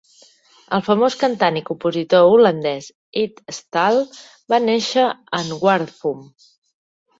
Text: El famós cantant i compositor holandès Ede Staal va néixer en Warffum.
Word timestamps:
El 0.77 0.83
famós 0.85 1.17
cantant 1.23 1.59
i 1.61 1.63
compositor 1.67 2.25
holandès 2.31 2.89
Ede 3.25 3.55
Staal 3.59 4.01
va 4.55 4.63
néixer 4.71 5.07
en 5.43 5.55
Warffum. 5.69 6.29